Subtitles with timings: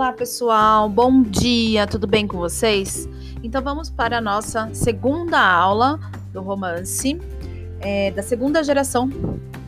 [0.00, 0.88] Olá, pessoal.
[0.88, 1.86] Bom dia.
[1.86, 3.06] Tudo bem com vocês?
[3.42, 6.00] Então vamos para a nossa segunda aula
[6.32, 7.20] do romance
[7.82, 9.10] é, da segunda geração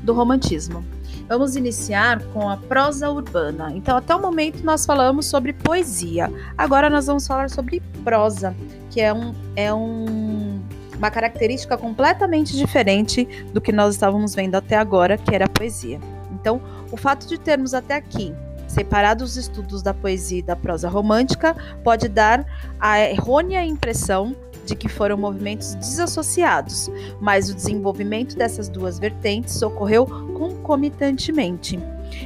[0.03, 0.83] do romantismo.
[1.29, 3.73] Vamos iniciar com a prosa urbana.
[3.75, 6.33] Então, até o momento nós falamos sobre poesia.
[6.57, 8.57] Agora nós vamos falar sobre prosa,
[8.91, 10.63] que é, um, é um,
[10.97, 16.01] uma característica completamente diferente do que nós estávamos vendo até agora, que era a poesia.
[16.33, 16.59] Então,
[16.91, 18.35] o fato de termos até aqui
[18.73, 21.55] separado os estudos da poesia e da prosa romântica
[21.85, 22.47] pode dar
[22.81, 26.91] a errônea impressão de que foram movimentos desassociados,
[27.21, 31.79] mas o desenvolvimento dessas duas vertentes ocorreu concomitantemente.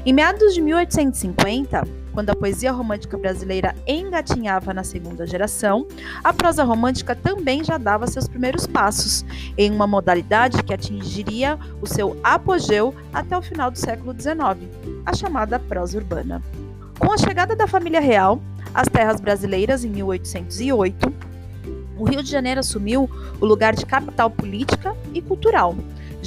[0.04, 5.86] Em meados de 1850, quando a poesia romântica brasileira engatinhava na segunda geração,
[6.24, 9.24] a prosa romântica também já dava seus primeiros passos,
[9.58, 14.70] em uma modalidade que atingiria o seu apogeu até o final do século XIX,
[15.04, 16.42] a chamada prosa urbana.
[16.98, 18.40] Com a chegada da família real
[18.72, 21.12] às terras brasileiras em 1808,
[21.98, 25.74] o Rio de Janeiro assumiu o lugar de capital política e cultural.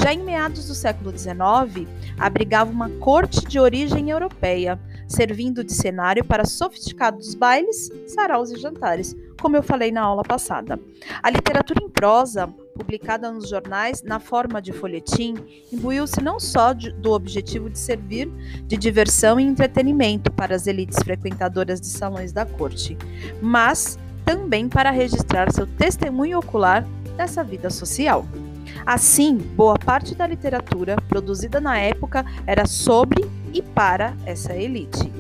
[0.02, 1.86] Já em meados do século XIX,
[2.18, 9.14] abrigava uma corte de origem europeia, servindo de cenário para sofisticados bailes, saraus e jantares,
[9.42, 10.80] como eu falei na aula passada.
[11.22, 12.48] A literatura em prosa,
[12.78, 15.36] publicada nos jornais na forma de folhetim,
[15.70, 18.32] imbuiu-se não só de, do objetivo de servir
[18.68, 22.98] de diversão e entretenimento para as elites frequentadoras de salões da corte,
[23.42, 28.26] mas também para registrar seu testemunho ocular dessa vida social.
[28.86, 35.12] Assim, boa parte da literatura produzida na época era sobre e para essa elite.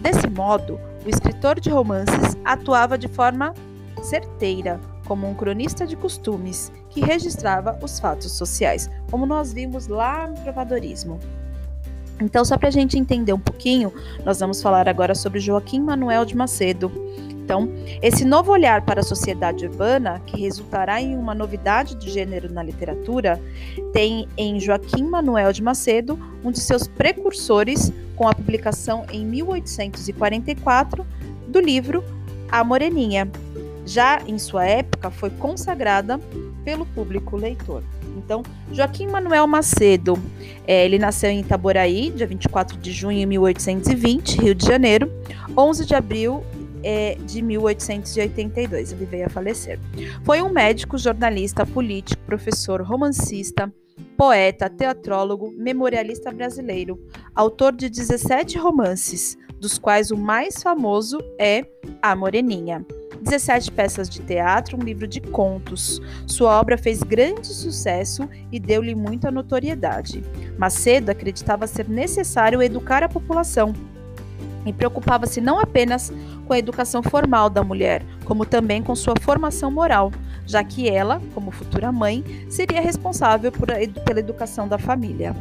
[0.00, 3.54] Desse modo, o escritor de romances atuava de forma
[4.02, 10.26] certeira, como um cronista de costumes que registrava os fatos sociais, como nós vimos lá
[10.26, 11.18] no trovadorismo.
[12.20, 13.92] Então, só para a gente entender um pouquinho,
[14.24, 16.90] nós vamos falar agora sobre Joaquim Manuel de Macedo,
[17.46, 22.52] então, esse novo olhar para a sociedade urbana, que resultará em uma novidade de gênero
[22.52, 23.40] na literatura,
[23.92, 31.06] tem em Joaquim Manuel de Macedo um de seus precursores com a publicação em 1844
[31.46, 32.02] do livro
[32.50, 33.30] A Moreninha.
[33.86, 36.18] Já em sua época, foi consagrada
[36.64, 37.84] pelo público leitor.
[38.16, 38.42] Então,
[38.72, 40.18] Joaquim Manuel Macedo,
[40.66, 45.08] é, ele nasceu em Itaboraí, dia 24 de junho de 1820, Rio de Janeiro.
[45.56, 46.42] 11 de abril
[46.86, 48.92] é, de 1882.
[48.92, 49.80] Ele veio a falecer.
[50.22, 53.72] Foi um médico, jornalista, político, professor, romancista,
[54.16, 56.96] poeta, teatrólogo, memorialista brasileiro,
[57.34, 61.66] autor de 17 romances, dos quais o mais famoso é
[62.00, 62.86] A Moreninha.
[63.20, 66.00] 17 peças de teatro, um livro de contos.
[66.24, 70.22] Sua obra fez grande sucesso e deu-lhe muita notoriedade.
[70.56, 73.72] Macedo acreditava ser necessário educar a população
[74.66, 76.12] e preocupava-se não apenas
[76.46, 80.12] com a educação formal da mulher, como também com sua formação moral,
[80.44, 83.68] já que ela, como futura mãe, seria responsável por,
[84.04, 85.34] pela educação da família.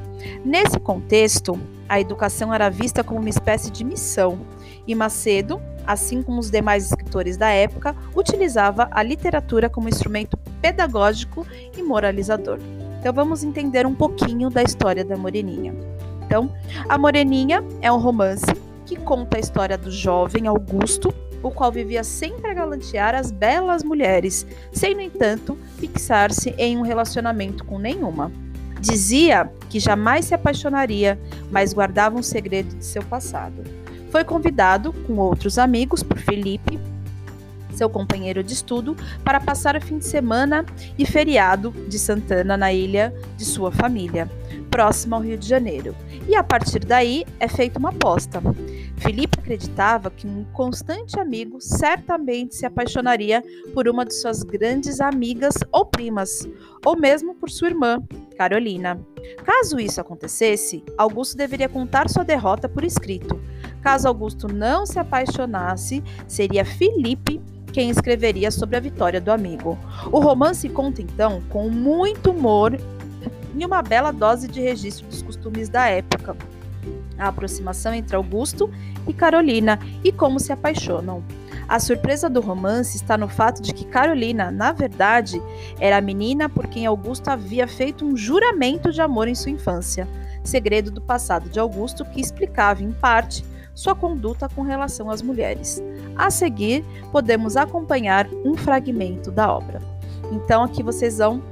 [0.43, 1.59] Nesse contexto,
[1.89, 4.39] a educação era vista como uma espécie de missão,
[4.87, 11.45] e Macedo, assim como os demais escritores da época, utilizava a literatura como instrumento pedagógico
[11.75, 12.59] e moralizador.
[12.99, 15.73] Então vamos entender um pouquinho da história da Moreninha.
[16.25, 16.51] Então,
[16.89, 18.45] a Moreninha é um romance
[18.85, 23.83] que conta a história do jovem Augusto, o qual vivia sempre a galantear as belas
[23.83, 28.31] mulheres, sem, no entanto, fixar-se em um relacionamento com nenhuma.
[28.79, 31.19] Dizia que jamais se apaixonaria,
[31.51, 33.63] mas guardava um segredo de seu passado.
[34.11, 36.79] Foi convidado, com outros amigos, por Felipe,
[37.75, 40.65] seu companheiro de estudo, para passar o fim de semana
[40.97, 44.31] e feriado de Santana na ilha de sua família,
[44.71, 45.95] próxima ao Rio de Janeiro.
[46.27, 48.41] E a partir daí é feita uma aposta.
[48.97, 55.55] Felipe acreditava que um constante amigo certamente se apaixonaria por uma de suas grandes amigas
[55.71, 56.47] ou primas,
[56.85, 58.01] ou mesmo por sua irmã,
[58.37, 58.99] Carolina.
[59.43, 63.39] Caso isso acontecesse, Augusto deveria contar sua derrota por escrito.
[63.81, 67.41] Caso Augusto não se apaixonasse, seria Felipe
[67.71, 69.77] quem escreveria sobre a vitória do amigo.
[70.11, 72.79] O romance conta então com muito humor
[73.57, 76.35] e uma bela dose de registro dos costumes da época
[77.17, 78.69] a aproximação entre Augusto
[79.07, 81.23] e Carolina e como se apaixonam.
[81.67, 85.41] A surpresa do romance está no fato de que Carolina, na verdade,
[85.79, 90.07] era a menina por quem Augusto havia feito um juramento de amor em sua infância,
[90.43, 95.83] segredo do passado de Augusto que explicava, em parte, sua conduta com relação às mulheres.
[96.15, 99.81] A seguir, podemos acompanhar um fragmento da obra.
[100.31, 101.43] Então, aqui vocês vão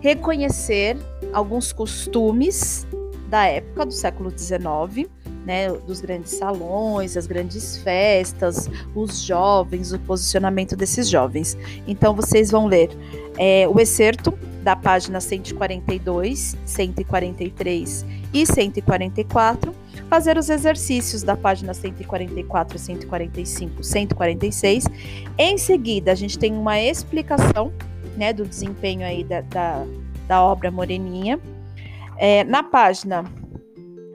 [0.00, 0.96] reconhecer
[1.32, 2.86] alguns costumes
[3.34, 5.10] da época do século XIX
[5.44, 11.58] né, dos grandes salões, as grandes festas, os jovens, o posicionamento desses jovens.
[11.84, 12.90] Então vocês vão ler
[13.36, 19.74] é, o excerto da página 142, 143 e 144,
[20.08, 24.84] fazer os exercícios da página 144, 145, 146.
[25.36, 27.72] Em seguida, a gente tem uma explicação
[28.16, 29.84] né, do desempenho aí da, da,
[30.28, 31.40] da obra Moreninha.
[32.16, 33.24] É, na página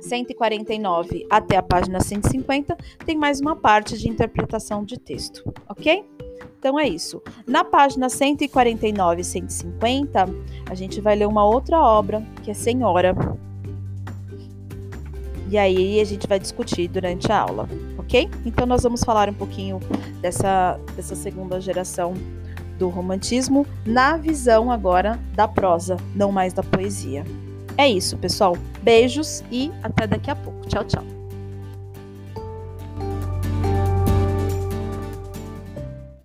[0.01, 6.05] 149 até a página 150, tem mais uma parte de interpretação de texto, ok?
[6.57, 7.21] Então é isso.
[7.47, 10.29] Na página 149 e 150,
[10.69, 13.15] a gente vai ler uma outra obra, que é Senhora.
[15.49, 17.67] E aí a gente vai discutir durante a aula,
[17.97, 18.29] ok?
[18.45, 19.79] Então nós vamos falar um pouquinho
[20.21, 22.13] dessa, dessa segunda geração
[22.77, 27.25] do romantismo na visão agora da prosa, não mais da poesia.
[27.79, 28.57] É isso, pessoal.
[28.83, 30.67] Beijos e até daqui a pouco.
[30.67, 31.18] Tchau, tchau.